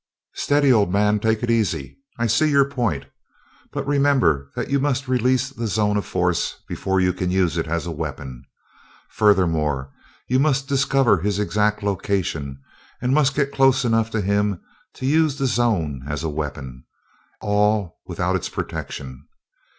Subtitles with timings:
[0.33, 1.99] "Steady, old man take it easy.
[2.17, 3.05] I see your point,
[3.71, 7.67] but remember that you must release the zone of force before you can use it
[7.67, 8.43] as a weapon.
[9.11, 9.93] Furthermore,
[10.27, 12.59] you must discover his exact location,
[12.99, 14.59] and must get close enough to him
[14.95, 16.83] to use the zone as a weapon,
[17.39, 19.27] all without its protection.